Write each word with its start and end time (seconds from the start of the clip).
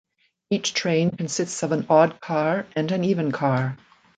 Each 0.49 0.73
train 0.73 1.11
consists 1.15 1.61
of 1.61 1.71
an 1.71 1.85
odd 1.87 2.19
car 2.21 2.65
and 2.75 2.91
an 2.91 3.03
even 3.03 3.31
car. 3.31 3.77